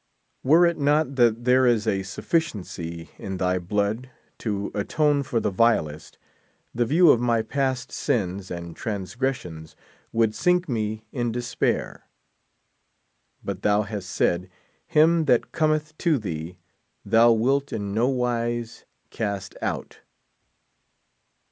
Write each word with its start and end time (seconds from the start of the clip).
Were 0.41 0.65
it 0.65 0.79
not 0.79 1.13
that 1.17 1.43
there 1.45 1.67
is 1.67 1.85
a 1.85 2.01
sufficiency 2.01 3.11
in 3.19 3.37
thy 3.37 3.59
blood 3.59 4.09
to 4.39 4.71
atone 4.73 5.21
for 5.21 5.39
the 5.39 5.51
vilest, 5.51 6.17
the 6.73 6.87
view 6.87 7.11
of 7.11 7.21
m}' 7.21 7.45
past 7.45 7.91
sins 7.91 8.49
and 8.49 8.75
transgressions 8.75 9.75
would 10.11 10.33
sink 10.33 10.67
me 10.67 11.05
in 11.11 11.31
despair. 11.31 12.07
But 13.43 13.61
thou 13.61 13.83
hast 13.83 14.09
said, 14.09 14.49
him 14.87 15.25
that 15.25 15.51
Cometh 15.51 15.95
to 15.99 16.17
thee 16.17 16.57
thou 17.05 17.31
wilt 17.31 17.71
in 17.71 17.93
no 17.93 18.09
wise 18.09 18.85
cast 19.11 19.53
out. 19.61 19.99